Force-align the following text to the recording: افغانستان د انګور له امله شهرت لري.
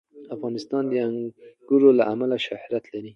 افغانستان 0.35 0.83
د 0.87 0.93
انګور 1.07 1.81
له 1.99 2.03
امله 2.13 2.35
شهرت 2.45 2.83
لري. 2.93 3.09